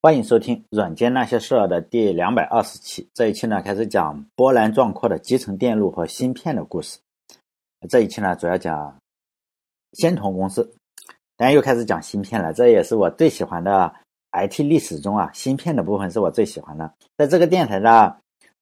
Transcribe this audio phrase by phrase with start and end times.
[0.00, 3.08] 欢迎收听《软件那些事儿》的第两百二十期。
[3.12, 7.00] 这一期呢，开始讲波澜壮阔的集成电路和芯片的故事。
[7.88, 8.96] 这一期呢，主要讲
[9.94, 10.72] 仙童公司。
[11.36, 13.92] 当然又开始讲芯片了，这也是我最喜欢的
[14.30, 16.94] IT 历史中啊，芯片的部分是我最喜欢的。
[17.16, 18.16] 在这个电台的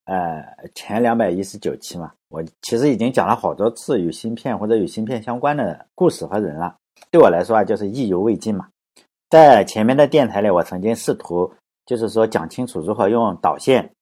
[0.06, 0.42] 呃
[0.74, 6.74] 前两百一十九期嘛，我其实已经讲了好多次与芯片或者与芯片相关的故事和人了。
[7.10, 8.66] 对我来说啊，就是意犹未尽嘛。
[9.28, 11.52] 在前面的电台里，我曾经试图
[11.84, 13.92] 就是说讲清楚如何用导线，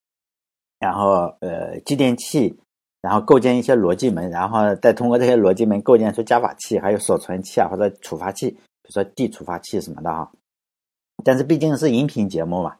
[0.79, 2.59] 然后呃继电器，
[3.01, 8.59] 然后构建一些逻辑门，然后再通过这些逻辑门构建出加法器，还有锁存器啊或者触发器，比
[8.89, 10.31] 如说 D 触发器什么的哈。
[11.25, 12.77] 但是毕竟是音频节目嘛，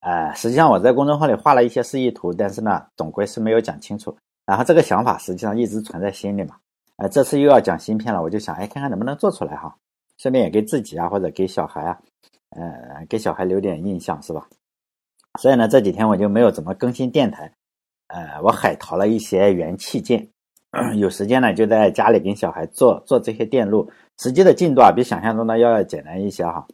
[0.00, 4.16] 呃，实际上我在公众号里画了一些示意图，但是呢，总归是没有讲清楚。
[4.46, 6.56] 然后这个想法实际上一直存在心里嘛，
[6.96, 9.76] 呃，这次又要讲芯片了，我就想，哎，看看能不能做出来哈。
[10.22, 11.98] 顺便也给自己啊，或者给小孩啊，
[12.50, 14.46] 呃，给小孩留点印象是吧？
[15.40, 17.52] 所以呢，这几天我就没有怎么更新电台，
[18.06, 20.28] 呃，我海淘了一些元器件，
[20.96, 26.64] 有时间呢就在家里跟小孩做做这些电路，实际的进度啊比想象中的要简单一些哈，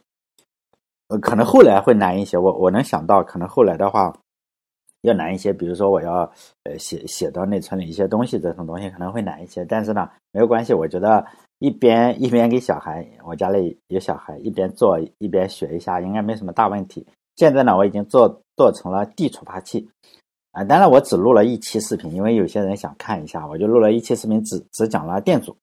[1.09, 4.15] 呃，可能后来会难一些，我我能想到可能后来的话
[5.01, 6.31] 要难一些，比如说我要
[6.65, 11.25] 呃写写到内存里一些东西，这种东西可能会难一些，但是呢没有关系，我觉得。
[11.59, 17.05] 一边一边给小孩，我家里有小孩，一边做一边学一下，应该没什么大问题。
[17.35, 19.89] 现在呢，我已经做做成了 D 触发器，
[20.53, 25.57] 啊，当然我只录了一期视频，因为有些人想看一下，我就录了一期视频，只只讲了电阻。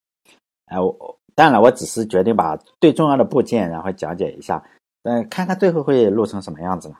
[0.66, 4.64] 哎，我当然，我只是决定把最重要的部件然后讲解一下，
[5.04, 6.96] 嗯，看看最后会录成什么样子呢？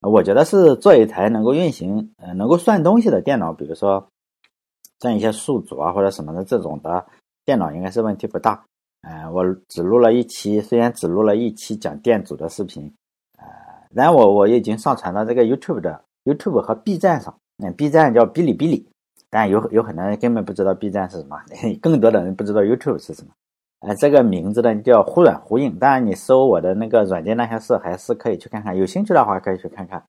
[0.00, 4.08] 我觉得是做一台能够运行、呃，能够算东西的电脑，比如说
[5.00, 7.04] 算一些数组啊或者什么的这种的。
[7.48, 8.62] 电脑应该是问题不大，
[9.00, 12.92] 呃，我只录了一期，虽然只录了一期讲电阻的视频，
[13.38, 13.46] 呃，
[13.88, 18.86] 然后我我已经上传到这个 YouTube 的 YouTube 和 B 站上，嗯，B 站叫哔哩哔哩，
[19.30, 21.40] 但有有很多人根本不知道 B 站是什么，
[21.80, 23.32] 更多的人不知道 YouTube 是什么，
[23.80, 30.04] 呃，这个名字呢叫忽软忽硬，当然你搜我的那个软件那些事还是可以去看看，有兴趣的话可以去看看，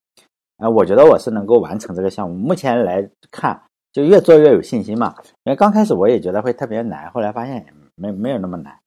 [0.57, 3.61] 呃，我觉得我是能够完成这个项目，目前来看。
[3.99, 7.65] 就越做越有信心嘛，因为刚开始我也觉得会特别难，后来发现
[7.95, 8.79] 没没有那么难。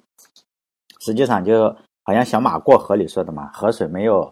[1.01, 1.69] 实际上就
[2.03, 4.23] 好像小马过河里说的嘛，河水没有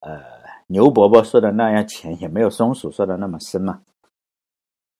[0.00, 0.20] 呃
[0.66, 3.80] 牛伯伯说的那样浅，也没有松鼠说的那么深嘛。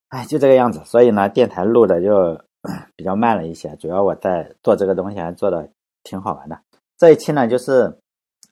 [0.09, 0.81] 哎，就这个样子。
[0.87, 2.41] 所以呢，电台录的就
[2.97, 5.69] 比较慢了一些，主要我在做这个东西还做的
[6.05, 6.59] 挺好玩的。
[6.97, 7.99] 这一期呢，就是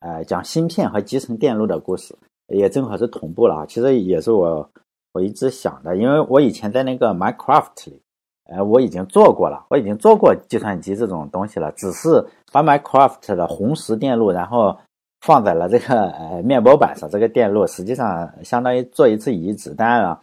[0.01, 2.15] 呃讲芯片和集成电路的故事，
[2.49, 3.67] 也正好是同步了啊。
[3.67, 4.71] 其实也是我。
[5.17, 8.03] 我一直想的，因为我以前在那个 Minecraft 里，
[8.45, 12.23] 呃，我已经做过了，我已经做过计算机这种东西了，只是
[12.53, 14.79] 把 Minecraft 的红石电路，然后
[15.23, 19.73] 放在了这个呃面包板上，这个电路实际上相当于做一次移植。
[19.75, 20.21] 当然了，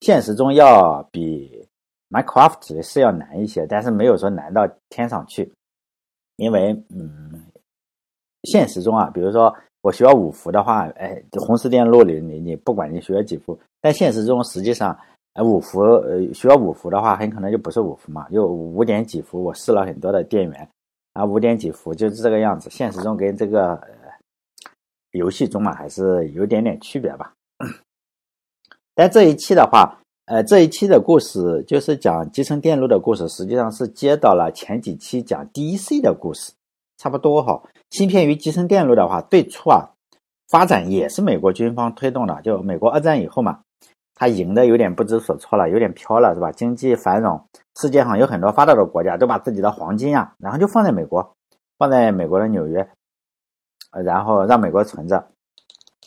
[0.00, 1.64] 现实中要比
[2.10, 5.52] Minecraft 是要难一些，但是没有说难到天上去，
[6.34, 7.44] 因为嗯，
[8.42, 9.54] 现实中啊，比如说。
[9.82, 14.96] 我学五伏的话，哎，红石电路里你你不管你学几伏，但现实中实际上，
[15.34, 19.42] 呃，五伏呃学五伏的话，很可能就不是五伏嘛，就五点几伏。
[19.42, 20.68] 我试了很多的电源，
[21.14, 22.70] 啊，五点几伏就是这个样子。
[22.70, 23.80] 现实中跟这个
[25.10, 27.32] 游戏中嘛，还是有点点区别吧。
[28.94, 36.52] 但这一期的话，呃，这一期的故事就是讲集成电路的故事，实际上是接到了前几期讲 DC 的故事。
[36.98, 37.60] 差不多哈，
[37.92, 39.90] 芯片与集成电路的话，最初啊
[40.48, 42.40] 发展也是美国军方推动的。
[42.40, 43.60] 就美国二战以后嘛，
[44.14, 46.50] 他赢的有点不知所措了，有点飘了，是吧？
[46.52, 51.36] 经济繁荣，世界上有很多发达的国家都把自己的黄金啊，然后就放在美国，
[51.76, 52.88] 放在美国的纽约，
[54.02, 55.28] 然后让美国存着。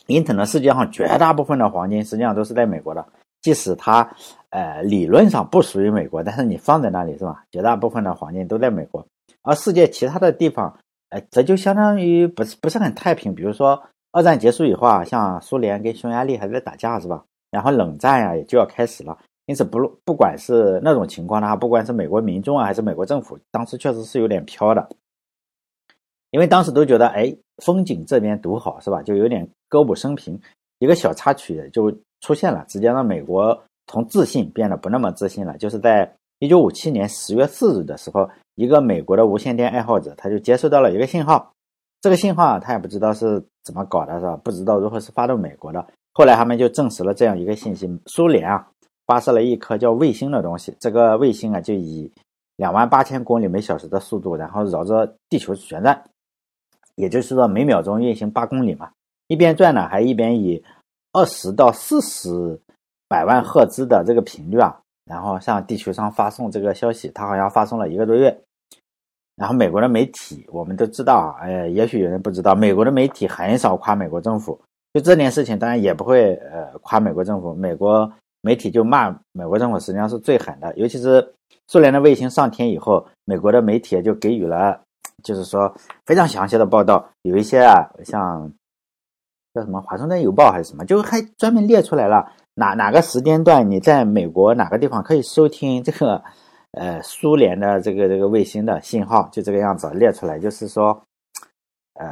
[0.08, 3.06] 因此呢，世界上绝大部分的黄金实际上都是在美国的，
[3.42, 4.10] 即使它
[4.50, 7.44] 呃理论上不属于美国，但是你放在那里是吧？
[7.52, 9.06] 绝大部分的黄金都在美国，
[9.42, 10.76] 而世界其他的地方。
[11.16, 13.34] 哎，这就相当于不是不是很太平。
[13.34, 13.82] 比如说，
[14.12, 17.24] 二战结束以后啊，像苏联跟匈牙利还在打架，是吧？
[17.50, 19.18] 然后冷战呀也就要开始了。
[19.46, 24.86] 因此，不不管是那种情况的话，不管是美国民众啊，还是美国政府，当时确实是有点飘的。
[26.32, 27.34] 因为当时都觉得，哎，
[27.64, 29.02] 风景这边独好，是吧？
[29.02, 30.38] 就有点歌舞升平。
[30.80, 31.90] 一个小插曲就
[32.20, 35.56] 出现了，直接让美国从自信变得不那么自信了。
[35.56, 38.28] 就是在一九五七年十月四日的时候。
[38.58, 41.52] 一个美国的无线电爱好者，他就接收到了一个信号，
[42.00, 44.34] 这个信号啊，他也不知道是怎么搞的，是吧？
[44.42, 45.86] 不知道如何是发到美国的。
[46.14, 48.66] 后来他们就证实了这样一个信息：苏联啊，
[49.06, 52.10] 发射了一颗叫卫星的东西，这个卫星啊，就以
[52.56, 56.02] 两万八千公里每小时的速度，然后绕着地球旋转，
[56.94, 58.90] 也就是说每秒钟运行八公里嘛。
[59.26, 60.64] 一边转呢，还一边以
[61.12, 62.58] 二十到四十
[63.06, 67.08] 百万赫兹的这个频率啊，然后向地球上发送这个消息。
[67.14, 68.38] 他好像发送了一个多月。
[69.36, 74.58] 然后美国的媒体，我们都知道啊，哎，也许有人不知道，美国的媒体很少夸美国政府。
[74.94, 77.54] 就这件事情，当然也不会呃夸美国政府。
[77.54, 78.10] 美国
[78.40, 80.74] 媒体就骂美国政府，实际上是最狠的。
[80.76, 81.34] 尤其是
[81.66, 84.80] 苏联的卫星上天以后，美国的媒体就给予了，
[85.22, 85.70] 就是说
[86.06, 87.06] 非常详细的报道。
[87.22, 88.50] 有一些啊，像
[89.52, 96.20] 叫什么《华盛顿邮报》还是什么，就还专门列出来了哪哪个时间段你在美国哪个地方可以收听这个。
[96.72, 100.88] 呃，苏联的这个这个卫星的信号就这个样子列出来，就是说，
[101.94, 102.06] 呃，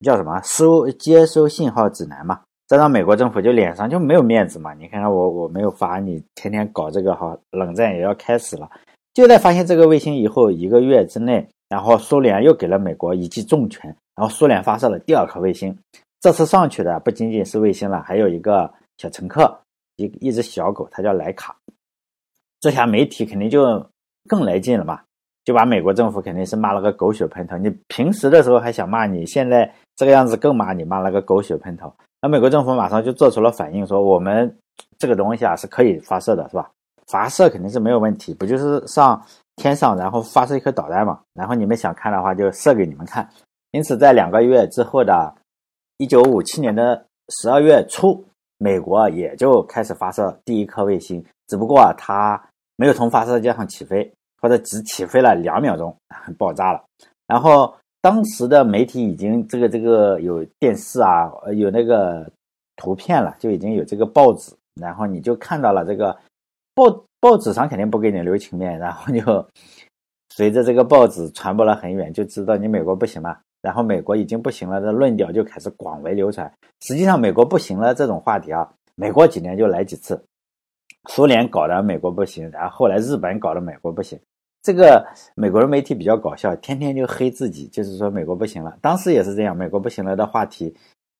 [0.00, 2.42] 叫什么收接收信号指南嘛？
[2.68, 4.74] 这让美国政府就脸上就没有面子嘛？
[4.74, 8.70] 你看看我我没有发，你天天搞这个哈，冷战也要开始了。
[9.14, 15.74] 就在发现这个卫星以后一个月之内，然后苏联又给了美国一记重拳，然后苏联发射了第二颗卫星。
[16.20, 19.60] 这次上去的不仅仅是卫星了，还有一个小乘客，
[19.96, 21.56] 一一只小狗，它叫莱卡。
[22.60, 23.84] 这下媒体肯定就
[24.28, 25.00] 更来劲了嘛，
[25.44, 27.56] 就把美国政府肯定是骂了个狗血喷头。
[27.58, 31.92] 你平时的时候还想骂你，现在这个样子更骂你，骂了个狗血喷头。
[32.22, 34.58] 那美国政府马上就做出了反应，说我们
[34.98, 36.70] 这个东西啊是可以发射的，是吧？
[37.06, 39.22] 发射肯定是没有问题，不就是上
[39.56, 41.20] 天上然后发射一颗导弹嘛？
[41.34, 43.28] 然后你们想看的话就射给你们看。
[43.72, 45.34] 因此，在两个月之后的
[45.98, 47.04] 1957年的
[47.44, 48.24] 12月初，
[48.58, 52.40] 美国也就开始发射第一颗卫星，只不过啊它。
[52.76, 54.12] 没有从发射架上起飞，
[54.42, 55.96] 或者只起飞了两秒钟，
[56.36, 56.84] 爆炸了。
[57.24, 62.28] 然后当时的媒体已经这个这个有电视啊，有那个
[62.74, 66.18] 图片了，就已经有这个报纸，然后你就看到了这个
[66.74, 69.46] 报报纸上肯定不给你留情面，然后就
[70.30, 73.38] 随着这个报纸传播了很远，就知道你美国不行了。
[73.64, 76.52] 然后美国已经不行了的论调就开始广为流传。
[76.82, 80.22] 实际上美国不行了这种话题啊，美国几年就来几次。
[81.08, 84.20] 苏联搞的美国不行，然后后来日本搞的美国不行。
[84.62, 88.76] 这个美国的媒体比较搞笑，天天就黑自己，就是说美国不行了。
[88.82, 90.74] 当时也是这样，美国不行了的话题，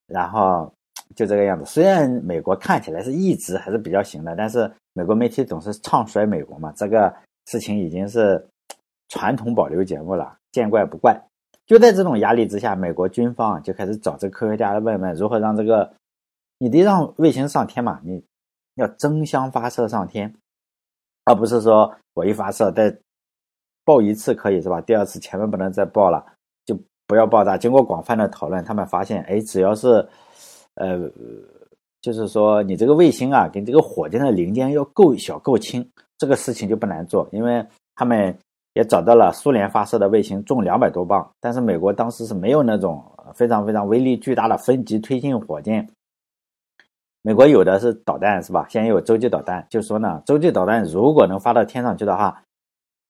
[0.06, 0.70] 然后
[1.16, 1.64] 就这个样子。
[1.64, 6.72] 虽然美国看起来是一直还是比较行的，但是美国媒体总是唱衰美国嘛。
[6.76, 7.14] 这个
[7.46, 8.46] 事情已经是
[9.08, 11.18] 传统保留节目了，见怪不怪。
[11.66, 15.92] 就在这种压力之下，美国军方就开始找这科学家问问如何让这个，
[16.58, 18.22] 你得让卫星上天嘛，你。
[18.76, 20.34] 要争相发射上天，
[21.26, 22.98] 而不是说我一发射再
[23.84, 24.80] 爆一次可以是吧？
[24.80, 26.26] 第二次千万不能再爆了，
[26.66, 26.76] 就
[27.06, 27.56] 不要爆炸。
[27.56, 30.04] 经过广泛的讨论，他们发现，哎，只要是
[30.74, 31.08] 呃，
[32.00, 35.88] 就是说你这个卫星啊，跟这个火箭的零件要够小够轻，
[36.18, 37.28] 这个事情就不难做。
[37.30, 37.64] 因为
[37.94, 38.36] 他们
[38.74, 43.02] 也找到了苏联发射的卫星重两百多磅，但是美国当时是没有那种
[43.34, 45.88] 非常非常威力巨大的分级推进火箭。
[47.22, 48.66] 美国有的是导弹，是吧？
[48.68, 52.42] 现在有洲际导弹，就说呢，洲际导弹如果能发到天上去的话，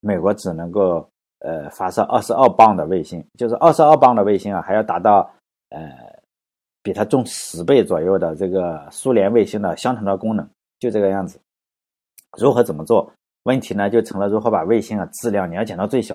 [0.00, 1.08] 美国只能够
[1.40, 5.28] 呃发射二十二磅的卫星，就是二十二磅的卫星啊，还要达到
[5.70, 5.80] 呃
[6.82, 10.46] 比它重十倍左右的这个苏联卫星的相同的功能，
[10.78, 11.40] 就这个样子。
[12.38, 13.10] 如何怎么做？
[13.44, 16.14] 问题呢就成了如何把卫星啊质量你要减到最小。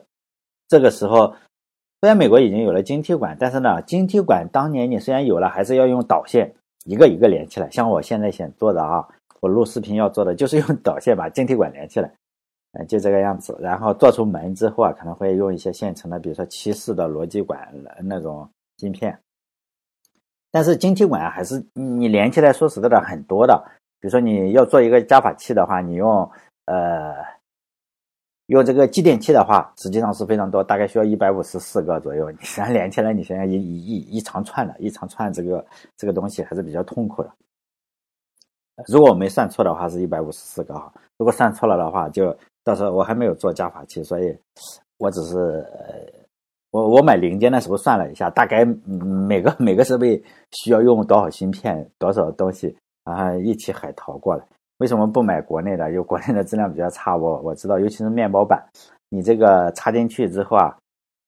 [0.67, 1.33] 这个时候，
[2.01, 6.53] 虽然美国已经有了晶体管，但是呢，晶体管当年你虽然有了，还是要用导线。
[6.85, 9.05] 一个一个连起来，像我现在想做的啊，
[9.41, 12.09] 我录视频要做的就是用导线把晶体管连起来，
[12.71, 13.55] 嗯， 就这个样子。
[13.59, 17.69] 然后做出门之后啊，可能会用一些现成的，比如说七四的逻辑管
[18.01, 19.19] 那种晶片。
[20.51, 23.61] 但是晶体管还是你连起来，说实在的很多的。
[23.99, 26.27] 比如说你要做一个加法器的话，你用
[26.69, 27.39] 呃。
[28.49, 32.31] 用这个继电器的话，实际上是非常多，大概需要一百五十四个左右。
[32.31, 35.63] 你现在连起来，你现在一一一一长串的，一长串这个
[35.95, 37.31] 这个东西还是比较痛苦的。
[38.87, 40.91] 如果我没算错的话，是一百五十四个哈。
[41.17, 44.35] 如果算错了的话，就到时候我还没有做加法器，所以
[44.97, 45.63] 我只是
[46.71, 50.19] 我我买零件的时候算了一下，大概每个每个设备
[50.53, 54.43] 需要用多少芯片，多少东西，然后一起海淘过来。
[54.79, 55.89] 为什么不买国内的？
[55.91, 57.15] 因为国内的质量比较差。
[57.15, 58.61] 我我知道，尤其是面包板，
[59.09, 60.75] 你这个插进去之后啊，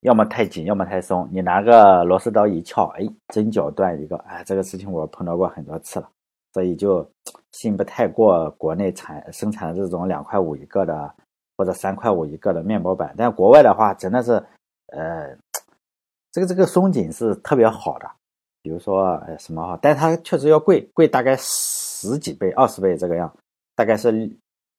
[0.01, 1.27] 要么太紧，要么太松。
[1.31, 4.17] 你拿个螺丝刀一撬，哎，针脚断一个。
[4.19, 6.09] 哎，这个事情我碰到过很多次了，
[6.53, 7.05] 所以就
[7.51, 11.13] 信不太过国内产生产的这种两块五一个的
[11.57, 13.13] 或者三块五一个的面包板。
[13.17, 14.31] 但国外的话，真的是，
[14.93, 15.35] 呃，
[16.31, 18.09] 这个这个松紧是特别好的。
[18.63, 23.31] 比如说什么哈，但它确实要贵，贵大概十十几倍、二十倍这个样。
[23.75, 24.11] 大概是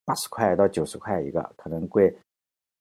[0.05, 2.15] 八十块到九十块一个，可能贵。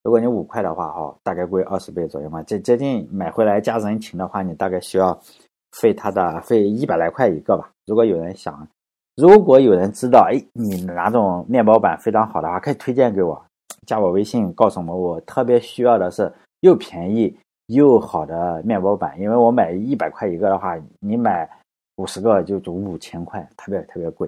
[0.04, 2.42] 如果你五块的话，哈，大概贵二十倍左右嘛。
[2.44, 5.20] 这接近买回来加人情的话，你大概需要
[5.72, 7.72] 费他的费一百来块一个吧。
[7.86, 8.68] 如果有人想，
[9.16, 13.42] 如果有人知道，哎，你哪种面包板非常好的话，可以推荐给我，
[13.86, 16.32] 加我微信，告诉我我特别需要的是
[16.62, 17.36] 又便宜
[17.68, 21.50] 又好的面包板，因为我买一百块一个的话，你买
[22.02, 24.28] 五十个就就五千块，特别特别贵。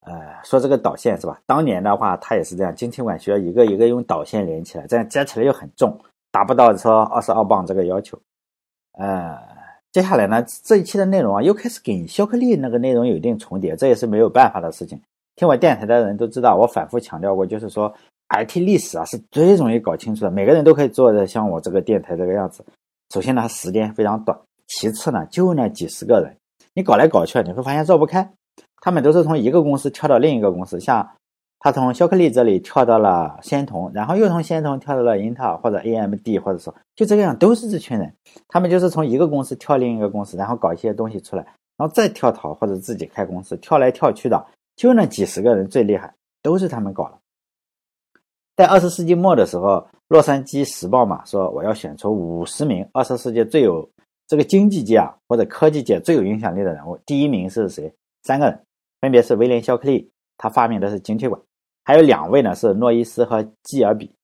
[0.00, 1.40] 呃，说这个导线是吧？
[1.44, 5.96] 当年的话，它也是这样，晶体管需要一个一个用导线连起来，这样接起来又很重，
[6.30, 8.18] 达不到说二十二磅这个要求。
[8.92, 9.38] 呃，
[9.92, 15.00] 接下来呢，这一期的内容啊，又开始跟肖克利那个内容有一定重叠，这也是没有办法的事情。
[15.36, 17.94] 听我电台的人都知道，我反复强调过，就是说
[18.30, 22.64] IT 历史啊是最容易搞清楚的，每个人都可以做的像我这个电台这个样子。
[23.14, 24.36] 首先呢，时间非常短；
[24.76, 26.36] 其次呢，就那几十个人，
[26.74, 28.32] 你搞来搞去，你会发现绕不开。
[28.80, 31.08] 他们都是从一个公司跳到另一个公司，像
[31.60, 38.12] 他从肖克利这里跳到了仙童，然后又从仙童跳到了英特尔或者 AMD，或者说就这个样，都是这群人。
[38.48, 41.44] 他们就是从一个公司跳另一个公司，然后搞一些东西出来，
[41.76, 46.12] 然后再跳槽或者自己开公司，跳来跳去的，就那几十个人最厉害，
[46.42, 47.18] 都是他们搞的。
[48.56, 53.88] 在二十世纪末的时候，洛杉矶时报嘛说我要选出五十名二十世纪最有
[54.26, 57.92] 这个经济界啊或者科技界最有影响力的人物，第一名是谁？
[58.22, 58.60] 三个人。
[59.00, 61.36] 分别是威廉·肖克利，他发明的是晶体管；
[61.82, 64.14] 还有两位呢，是诺伊斯和基尔比。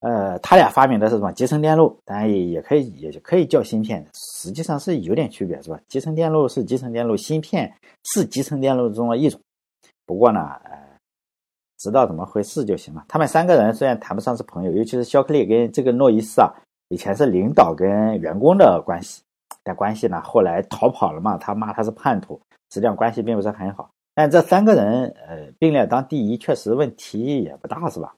[0.00, 1.32] 呃，他俩发明的是什么？
[1.32, 5.80] 集成电路，当然也也可以，也可以叫芯片，实际上是有点区别，是吧？
[5.88, 9.40] 集成电路是集成电路，芯片是集成电路中的一种。
[10.04, 10.98] 不过呢，呃，
[11.78, 13.02] 知道怎么回事就行了。
[13.08, 16.52] 他们三个人虽然谈不上是朋友，尤其是肖克利跟这个诺伊斯啊，
[16.88, 19.22] 以前是领导跟员工的关系，
[19.62, 22.40] 但关系呢后来逃跑了嘛，他骂他是叛徒。
[22.70, 28.12] 实际上关系并不是很好，但这三个人，呃，并列当第一，确实问题也不大，是吧？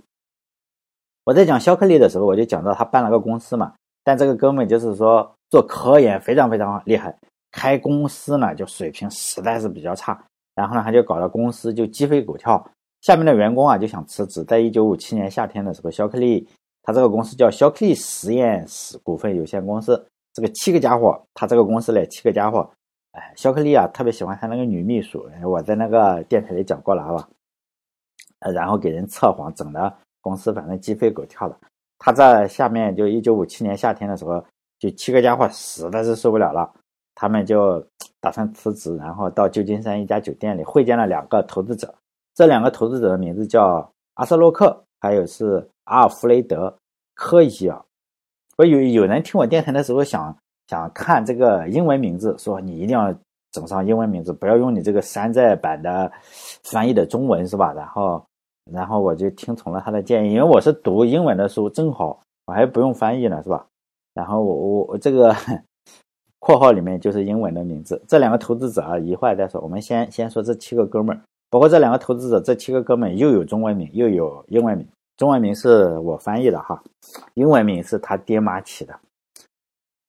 [1.24, 7.14] 我在讲肖克利的时候，我就讲到他办了个公司嘛，但这个哥们就是说做科研非常非常厉害，
[7.50, 10.18] 开公司呢就水平实在是比较差，
[10.54, 12.66] 然后呢他就搞了公司就鸡飞狗跳，
[13.02, 16.48] 下面的员工啊就想辞职，在一九五七年夏天的时候，肖克利
[16.86, 22.70] 他这个公司叫肖克利实验室股份有限公司，这个七个家伙，他这个公司嘞七个家伙。
[23.10, 27.28] 哎，肖克利啊，特别喜欢他那个女秘书，我在那个电台里讲过了，好吧？
[28.38, 31.56] 呃，然后给人测谎，整的公司反正鸡飞狗跳的。
[31.98, 34.44] 他在下面就一九五七年夏天的时候，
[34.78, 36.72] 就七个家伙实在是受不了了，
[37.16, 37.84] 他们就
[38.20, 41.92] 打算辞职，然后到旧金山一家酒店里会见了两个投资者。
[42.34, 46.78] 这两个投资者的名字叫阿瑟洛克，还有是阿尔弗雷德
[47.14, 47.82] 科伊尔。
[48.58, 50.36] 我有有人听我电台的时候想。
[50.68, 53.14] 想看这个英文名字，说你一定要
[53.52, 56.10] 整上英文名字，不要用你这个山寨版的
[56.64, 57.72] 翻译的中文，是吧？
[57.72, 58.26] 然后，
[58.72, 63.64] 然后我就听从了他的建议，因为我是读英文的书，正好我还不用翻译呢，是吧？
[64.12, 65.32] 然后我我我这个
[66.40, 68.02] 括号里面就是英文的名字。
[68.08, 69.60] 这两个投资者啊，一会儿再说。
[69.60, 74.84] 我们先先说这七个哥们儿，包括这两个投资者，这七个哥们儿又有中文名又有英文名，
[75.16, 76.82] 中文名是我翻译的哈，
[77.34, 78.98] 英文名是他爹妈起的。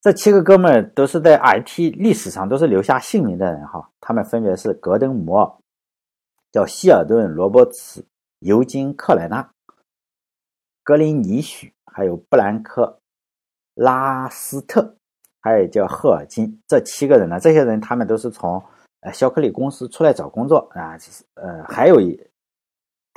[0.01, 5.59] 这七个哥们儿都是在 IT 历史上都是留下姓名的人哈，他们分别是格登·摩、
[6.51, 8.05] 叫希尔顿·罗伯茨、
[8.39, 9.49] 尤金·克莱纳、
[10.83, 12.99] 格林尼许，还有布兰科·
[13.83, 14.95] 拉斯特，
[15.41, 16.61] 还有叫赫尔金。
[16.67, 18.63] 这七个人呢，这些人他们都是从
[19.01, 20.97] 呃肖克利公司出来找工作啊，
[21.33, 22.17] 呃，还有一，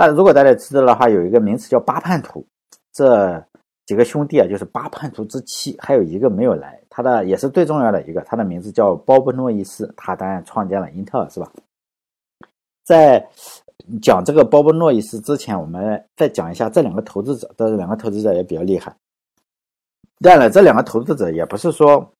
[0.00, 2.46] 但如果大家知道的话，有一个名词叫八叛徒，
[2.90, 3.44] 这。
[3.86, 11.50] 几个兄弟啊，就是八叛徒之七，还有一个没有来，他的也是最重要的一个，他的名字叫鲍勃诺伊斯，他当然创建了英特尔，是吧？
[12.84, 13.28] 在
[14.00, 18.94] 讲这个鲍勃诺伊斯之前，我们再讲一下这两个投资者，这两个投资者也比较厉害。
[20.20, 22.12] 当然，这两个投资者也不是说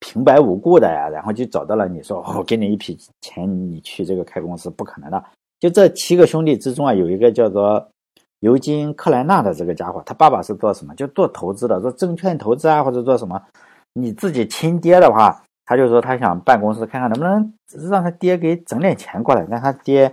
[0.00, 5.24] 平白无故的呀，然后就找到了你说，我给你一笔钱，你去这个开公司，不可能的。
[5.60, 7.86] 就这七个兄弟之中啊，有一个叫做。
[8.40, 10.94] 尤金·克莱纳的这个家伙，他爸爸是做什么？
[10.94, 13.38] 就做投资的，做证券投资啊，或者做什么？
[13.92, 17.52] 你自己亲爹的话，他就说他想办公司，看看能不能
[17.90, 19.46] 让他爹给整点钱过来。
[19.50, 20.10] 但他爹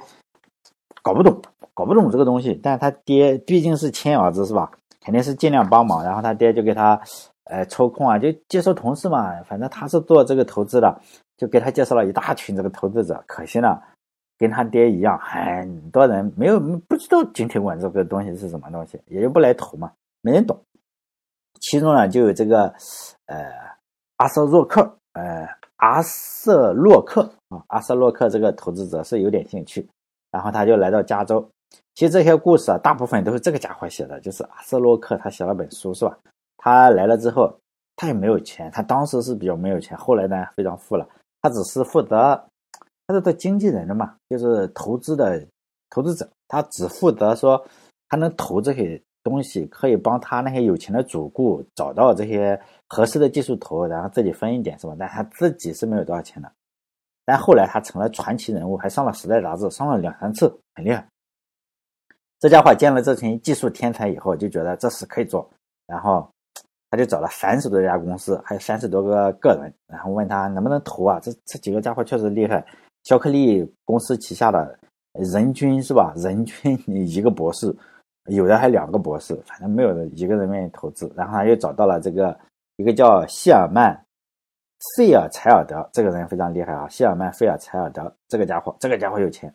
[1.02, 1.42] 搞不懂，
[1.74, 2.54] 搞不懂这个东西。
[2.62, 4.70] 但他爹毕竟是亲儿子，是吧？
[5.02, 6.04] 肯定是尽量帮忙。
[6.04, 7.00] 然后他爹就给他，
[7.46, 9.42] 呃，抽空啊，就介绍同事嘛。
[9.44, 11.00] 反正他是做这个投资的，
[11.38, 13.24] 就给他介绍了一大群这个投资者。
[13.26, 13.80] 可惜呢。
[14.38, 19.92] 跟他爹一样，很多人没有不知道晶体管这个东西是什么东西，也就不来投嘛，
[20.22, 20.60] 没人懂。
[21.60, 22.74] 其中呢，就有这个
[23.26, 23.52] 呃
[24.18, 24.82] 阿瑟洛克，
[25.14, 29.88] 呃阿瑟洛克啊，阿瑟洛克这个投资者是有点兴趣，
[30.32, 31.50] 然后他就来到加州。
[31.96, 36.18] 其实这些故事啊，大部分都是这个家伙写的，就是阿瑟洛克他写了本书是吧？
[36.58, 37.58] 他来了之后，
[37.96, 41.08] 他也没有钱，他当时是比较没有钱，后来呢非常富了。
[41.42, 42.40] 他只是负责，
[43.08, 45.42] 他是做经纪人的嘛，就是投资的
[45.90, 47.66] 投资者，他只负责说
[48.10, 52.60] 他能投这些东西，可以帮他那些有钱的主顾找到这些
[52.90, 54.94] 合适的技术投，然后自己分一点，是吧？
[55.00, 56.52] 但他自己是没有多少钱的。
[57.24, 61.08] 但后来他成了传奇人物，还上了《时代》杂志，上了两三次，很厉害。
[62.40, 65.50] 这家伙见了这群技术天才以后，就觉得这事可以做，
[65.88, 66.30] 然后
[66.90, 71.20] 他就找了三十多家公司，还有三十多个个人，然后问他能不能投啊？
[71.22, 72.66] 这这几个家伙确实厉害。
[73.08, 74.78] 肖克利公司旗下的
[75.14, 76.12] 人均是吧？
[76.18, 77.74] 人均一个博士，
[78.26, 81.10] 有的还两个博士，反正没有一个人愿意投资。
[81.16, 82.38] 然后他又找到了这个
[82.76, 83.96] 一个叫谢尔曼·
[84.98, 86.86] 费尔柴尔德这个人非常厉害啊！
[86.90, 89.54] 谢尔曼·费尔柴尔德这个家伙，这个家伙有钱。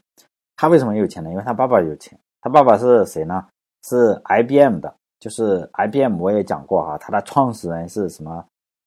[0.56, 1.28] 他为什么有钱呢？
[1.28, 2.18] 因为他爸爸有钱。
[2.40, 3.47] 他爸爸是谁呢？
[3.82, 8.42] 是 IBM 的，就是 IBM 我也讲过哈，他的创始人是什么？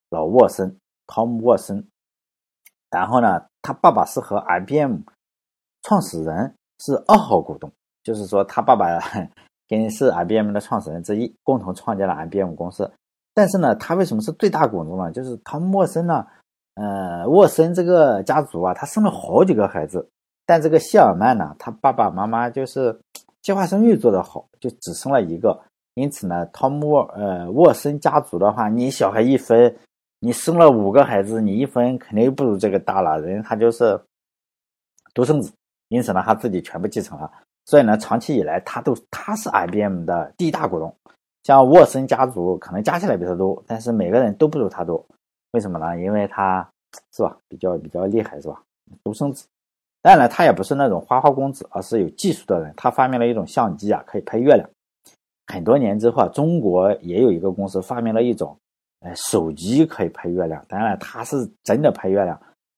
[0.10, 1.86] 老沃森，汤姆沃森。
[2.96, 5.00] 然后呢，他爸爸是和 IBM
[5.84, 7.70] 创始人是二号股东，
[8.04, 8.86] 就是说他爸爸
[9.68, 12.90] 跟是 IBM 的创始人之一，共同创建了 IBM 公司。
[13.34, 15.12] 但是呢，他为什么是最大股东呢？
[15.12, 16.26] 就是汤姆沃森呢，
[16.76, 20.10] 呃，沃森这个家族啊，他生了好几个孩子，
[20.46, 22.98] 但这个谢尔曼呢，他爸爸妈妈就是。
[23.46, 25.56] 计划生育做得好，就只生了一个，
[25.94, 29.78] 因此呢，汤姆沃呃沃森家族的话，你小孩一分，
[30.26, 33.22] 你生了五个孩子，你一分肯定不如这个大了。
[33.22, 34.02] 人他就是
[35.14, 35.54] 独生子，
[35.90, 37.32] 因此呢，他自己全部继承了。
[37.64, 40.92] 所以呢，长期以来他都他是 IBM 的第一大股东。
[41.44, 45.06] 像沃森家族可能加起来比他多，但是每个人都不如他多。
[45.52, 45.96] 为什么呢？
[46.02, 46.68] 因为他
[47.16, 48.60] 是吧，比较比较厉害是吧？
[49.04, 49.46] 独生子。
[50.02, 52.74] 当然，他也不是那种花花公子，而是有技术的人。
[52.76, 54.68] 他发明了一种相机啊，可以拍月亮。
[55.46, 58.58] 很多年之后啊，中国也有一个公司发明了一种，
[59.06, 60.62] 呃，手机可以拍月亮。
[60.68, 62.38] 当然，他是真的拍月亮。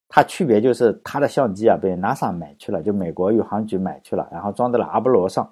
[0.10, 5.50] 它区别就是他的相机啊被 NASA 买去了，就美国宇航局买去了，然后装在了阿波罗上。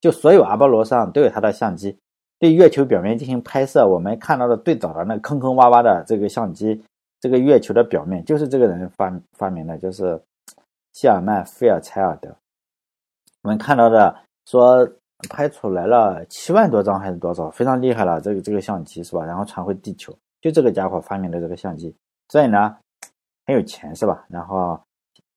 [0.00, 1.96] 就所有阿波罗上都有他的相机，
[2.38, 3.86] 对月球表面进行拍摄。
[3.86, 6.82] 我们看到的最早的那坑坑洼洼的这个相机，
[7.20, 10.20] 这个月球的表面就是这个人发发明的，就是。
[10.94, 12.34] 谢尔曼·菲尔柴尔德，
[13.42, 14.16] 我们看到的
[14.46, 14.88] 说
[15.28, 18.20] 拍出来了七万多张还是多少，非常厉害了。
[18.20, 19.24] 这个这个相机是吧？
[19.24, 21.94] 然后传回地球，就这个家伙发明的这个相机，
[22.28, 22.76] 所以呢
[23.46, 24.24] 很有钱是吧？
[24.28, 24.80] 然后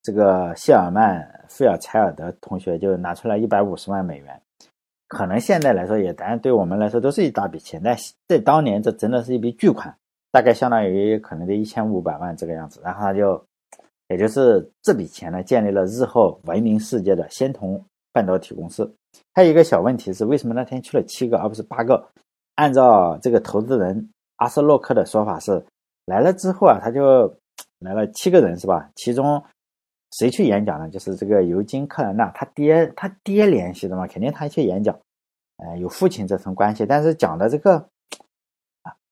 [0.02, 4.42] 这个谢尔曼·菲尔柴尔德同学就拿出来一百五十万美元，
[5.08, 7.96] 可能现在来说也当然对我们来说都是一大笔钱，但
[8.28, 9.96] 在当年这真的是一笔巨款，
[10.32, 12.80] 大概相当于可能得一千五百万这个样子。
[12.84, 13.44] 然后他就。
[14.08, 18.94] 也就是这笔钱呢，建立了日后闻名世界的仙童半导体公司。
[19.34, 22.10] 还有一个小问题是，为什么那天去了七个而不是八个？
[22.56, 25.66] 按照这个投资人阿斯洛克的说法是，
[26.06, 27.36] 来了之后啊，他就
[27.80, 28.90] 来了七个人是吧？
[28.96, 29.44] 其中
[30.12, 30.90] 谁去演讲呢？
[30.90, 34.98] 就是这个尤金·克兰纳，他爹他爹联系的嘛，肯定他去演讲。
[35.58, 37.88] 呃，有父亲这层关系，但是讲的这个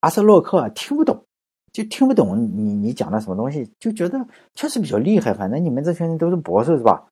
[0.01, 1.25] 阿斯洛克听不懂。
[1.71, 5.35] 就听不懂你你讲的什么东西，就觉得确实比较厉害。
[5.35, 7.05] 反正你们这群人都是博士是吧？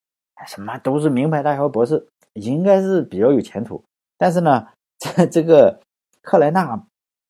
[0.47, 3.84] 什么都是名牌大学博士，应该是比较有前途。
[4.17, 5.80] 但是呢，这这个
[6.21, 6.80] 克莱纳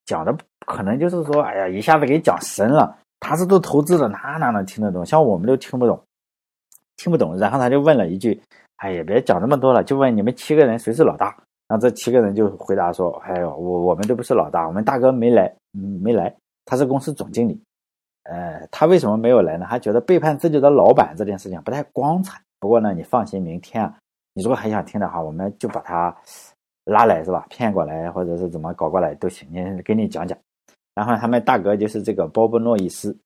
[0.05, 2.97] 讲的可能就是说，哎呀，一下子给讲神了。
[3.19, 5.03] 他是做投资的，哪哪能听得懂？
[5.03, 5.99] 像我们都听不懂，
[6.97, 7.35] 听不懂。
[7.35, 8.39] 然后他就问了一句
[8.77, 11.35] ：“哎呀，别讲那么多了，就问你们七个人谁是老大？”
[11.67, 15.51] 然后这七个人就回答说：“哎呦，我我们都不是老大，我们大哥没来，
[16.01, 17.59] 没来。”他是公司总经理，
[18.23, 19.65] 呃，他为什么没有来呢？
[19.67, 22.39] 他觉得背叛自己的老板这件事情不太光彩。
[22.59, 23.97] 不过呢，你放心，明天啊，
[24.37, 26.15] 你如果还想听的话，我们就把他
[26.83, 27.47] 拉来，是吧？
[27.49, 30.37] 骗过来，或者是怎么搞过来都行，你给你讲讲。
[30.93, 33.17] 然后他们大哥就是这个鲍勃诺伊斯，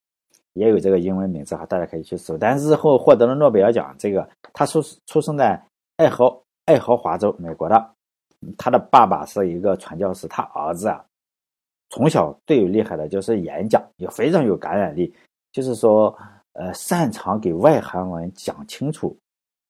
[0.53, 2.37] 也有这个英文名字哈，大家可以去搜。
[2.37, 5.61] 但日后获得了诺贝尔奖，这个他出出生在
[5.97, 7.93] 爱荷爱荷华州，美国的，
[8.57, 11.03] 他的爸爸是一个传教士，他儿子啊。
[11.89, 15.13] 从小最有厉害的就是演讲，也非常有感染力。
[15.51, 16.17] 就是说，
[16.53, 19.13] 呃，擅长给外行人讲清楚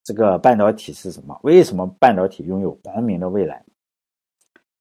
[0.03, 3.63] 这个半导体是什么，为什么半导体拥有光明的未来。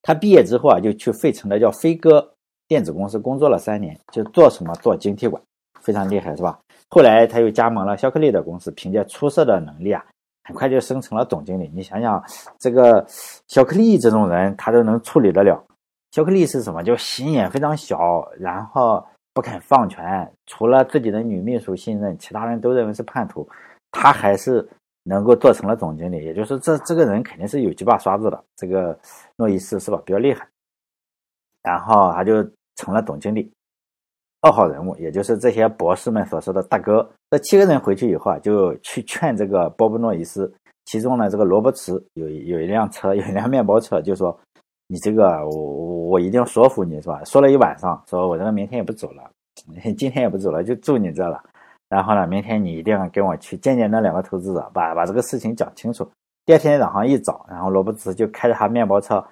[0.02, 2.26] 他毕业之后啊，就去费城的叫飞鸽
[2.66, 5.42] 电子公司工作了三年，就做什么做晶体管，
[5.82, 6.58] 非常厉害，是吧？
[6.88, 10.04] 后来他又加盟了肖克利的公司，凭借出色的能力啊，
[10.44, 11.70] 很快就升成了总经理。
[11.74, 12.22] 你想想，
[12.58, 13.04] 这个
[13.46, 15.62] 肖克利这种人，他都能处理得了。
[16.12, 16.82] 肖克利是什么？
[16.82, 23.46] 就心眼非常小，然后不肯放权，除了自己的女秘书信任，其他人都认为是叛徒。
[23.92, 24.66] 他还是
[25.04, 28.44] 能够做成了总经理，也就是这这个人肯定是有几把刷子的。
[28.56, 28.98] 这个
[29.36, 30.00] 诺伊斯是吧？
[30.04, 30.46] 比较厉害，
[31.62, 32.42] 然后他就
[32.76, 33.50] 成了总经理。
[34.42, 37.06] 二号人物，也就是这些博士们所说的大哥。
[37.30, 40.50] 这七个人回去以后啊，就去劝这个波布诺伊斯。
[40.86, 44.36] 其中呢，这个罗伯茨有有一辆车， 有一辆面包车，就说
[44.88, 49.30] ：“你这个，我我一定要说服你，是吧？”说了一晚上，说我这个明天也不走了，
[49.96, 51.40] 今天也不走了，就住你这了。
[51.90, 56.10] 然后呢，明天你一定要跟我去见见那两个投资者，把把这个事情讲清楚。
[56.46, 59.22] 第二天早上一早，然后罗伯茨就开着他面包车，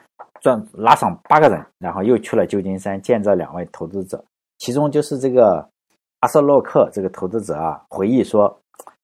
[0.43, 4.23] 转拉上八个人，然后又去了旧金山见这两位投资者。
[4.59, 5.67] 其中就是这个
[6.21, 8.61] 阿瑟洛克这个投资者啊，回忆说。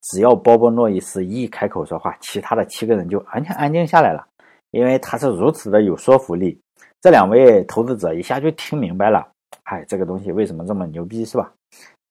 [0.06, 4.22] 只要波波诺伊斯一开口说话，其他的七个人就完全安静下来了，
[4.70, 6.60] 因为他是如此的有说服力。
[7.00, 9.26] 这两位投资者一下就听明白了，
[9.62, 11.50] 哎，这个东西为什么这么牛逼，是吧？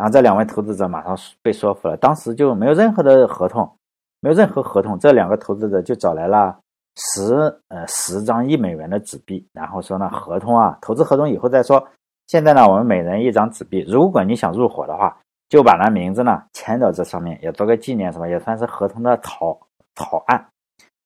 [0.04, 3.72] 然后这两位投资者马上被说服了，当时就没有任何的合同，
[4.20, 6.60] 没有任何合同，这两个投资者就找来了
[6.98, 7.34] 十
[7.70, 11.82] 呃十张一美元的纸币，然后说呢，合同啊，投资合同以后再说，
[12.28, 15.18] 现在呢，我们每人一张纸币，如果你想入伙的话。
[15.50, 19.56] 就把那名字呢签到这上面，也做个纪念，什么也算是合同的草
[19.94, 20.44] 草案。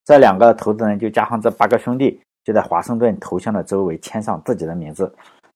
[0.06, 5.14] 这两个投资人就加上这八个兄弟，就在华盛顿头像的周围签上自己的名字。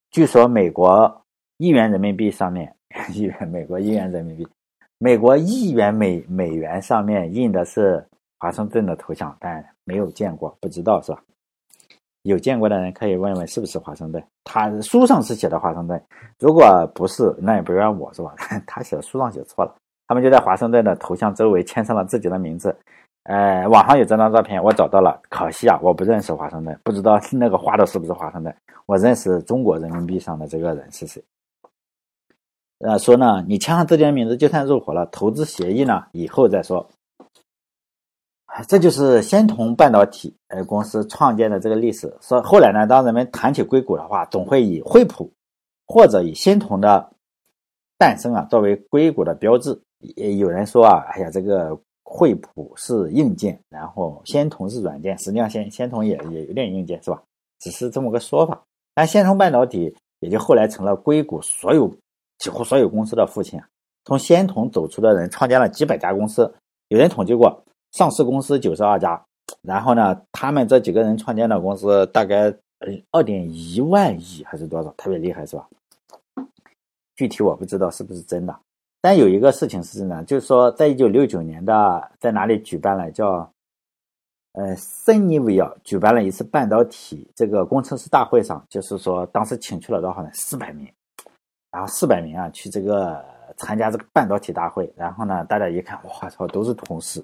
[0.10, 1.22] 据说美国
[1.56, 2.76] 一元人民币上面，
[3.14, 4.48] 一元美国一元人民币，
[4.98, 8.06] 美国一元美美元上面印的是
[8.40, 11.22] 华盛顿的头像，但没有见过，不知道是吧？
[12.24, 14.24] 有见过的人可以问问是不是华盛顿？
[14.44, 16.00] 他书上是写的华盛顿，
[16.40, 18.36] 如果不是，那也不怨我是吧？
[18.68, 19.76] 他写的书上写错了。
[20.08, 22.76] 他们就在华盛顿的头像周围签上了自己的名字。
[23.24, 25.20] 呃，网上有这张照片，我找到了。
[25.30, 28.54] 可惜啊，我不认识华盛顿，不知道那个画的是不是华盛顿。
[28.88, 31.24] 我认识中国人民币上的这个人是谁？
[32.84, 36.90] 呃，说呢，你签上自己的名字就算入伙了，投资协议呢以后再说。
[38.68, 42.14] 这就是仙童半导体呃公司创建的这个历史。
[42.22, 45.32] 说后来呢，当人们谈起硅谷的话，总会以惠普
[45.88, 47.10] 或者以仙童的
[47.98, 49.80] 诞生啊作为硅谷的标志。
[50.00, 55.18] 也有人说啊，哎呀，这个惠普是硬件，然后仙童是软件。
[55.20, 57.22] 实际上，仙仙童也也有点硬件，是吧？
[57.60, 58.64] 只是这么个说法。
[58.96, 61.90] 但仙童半导体也就后来成了硅谷所有
[62.42, 63.58] 几乎所有公司的父亲。
[64.04, 66.54] 从仙童走出的人，创建了几百家公司。
[66.90, 67.64] 有人统计过。
[67.92, 69.22] 上市公司九十二家，
[69.64, 72.44] 然后呢，他们这几个人创建的公司大概
[72.80, 75.68] 呃二点一万亿还是多少，特别厉害是吧？
[77.18, 78.58] 具体我不知道是不是真的，
[79.02, 83.52] 但有一个事情是真的，就是说在一九六九年的在哪里举办了叫
[84.54, 90.34] 呃森尼维尔举办了一次半导体这个工程师大会上，就是说当时请去了多少人？
[90.34, 90.90] 四百名，
[91.72, 93.24] 然后四百名啊去这个
[93.58, 97.24] 参加这个半导体大会，然后呢大家一看，哇操，都是同事。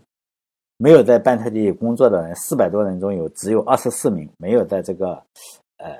[0.77, 5.13] 没有在半导体工作的人，四百多人中有只有二十四名没有在这个，
[5.77, 5.91] 呃，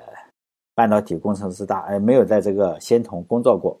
[0.74, 3.76] 半导体工程师大，呃，没有在这个仙童工作过。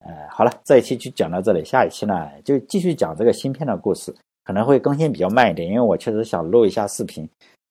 [0.00, 4.14] 呃，好了，这一期就讲到这里，下一期呢就继续讲这个芯片的故事，
[4.44, 7.28] 可能会更新比较慢一点，因为我确实想录一下视频，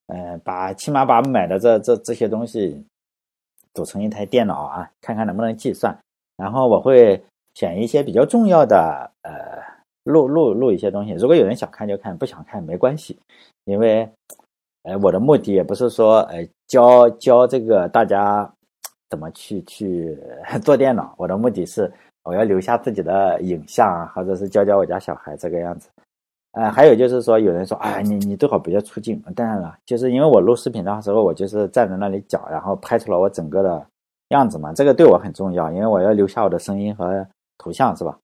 [0.07, 2.83] 呃，把起码把买的这这这些东西
[3.75, 5.95] 组成一台电脑啊，看看能不能计算，
[6.37, 9.63] 然后我会选一些比较重要的，呃。
[10.05, 13.17] 录录录一些东西，如果有人想看就看，不想看没关系，
[13.63, 14.07] 因为，
[14.83, 18.47] 呃，我的目的也不是说，呃，教教这个大家
[19.09, 20.15] 怎么去去
[20.61, 21.91] 做电脑，我的目的是
[22.23, 25.89] 我要留下自己的影像，或者是教教我家小孩这个样子。
[26.51, 29.19] 呃，还有就是说，有人说，哎，你你最好不要出镜。
[29.35, 33.83] 当然了，就是因为我录视频的时候，我就是站在那里讲，然后拍出了我整个的
[34.29, 37.25] 样子嘛，这个对我很重要，因为我要留下我的声音和
[37.57, 38.17] 图像，是吧？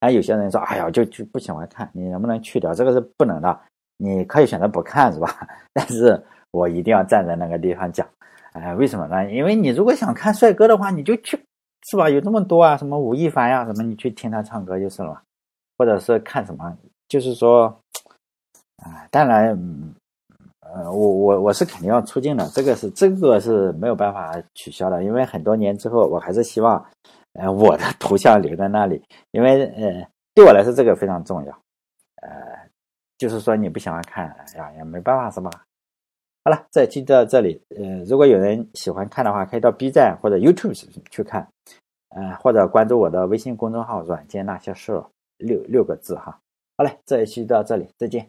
[0.00, 2.72] 哎，有些人说，哎呀，就就不喜欢看，你能不能去掉？
[2.72, 3.60] 这个是不能的，
[3.98, 5.28] 你可以选择不看，是吧？
[5.74, 8.06] 但是我一定要站在那个地方讲，
[8.52, 9.30] 哎，为什么呢？
[9.30, 11.38] 因为你如果想看帅哥的话，你就去，
[11.90, 12.08] 是吧？
[12.08, 15.20] 有这么多啊，什么吴亦凡呀，什么，你去听他唱歌就是了，
[15.76, 16.74] 或者是看什么，
[17.08, 17.66] 就是说，
[18.82, 19.58] 啊，当然，
[20.74, 26.84] 呃，我我我是肯定要出镜的，这个是这个是没有办法取消的，因为很多年之后，我还是希望。
[27.34, 30.04] 呃，我的图像留在那里，因为呃，
[30.34, 31.52] 对我来说这个非常重要。
[32.22, 32.28] 呃，
[33.18, 35.48] 就是说你不喜欢看呀，也没办法，是吧？
[36.44, 37.62] 好了，这期到这里。
[37.76, 40.74] 呃，如果有人喜欢看的话，可以到 B 站或者 YouTube
[41.08, 41.46] 去看，
[42.08, 45.00] 呃，或者关注我的微信公众号“软件那些事”，
[45.38, 46.36] 六六个字哈。
[46.76, 48.28] 好嘞，这一期到这里，再见。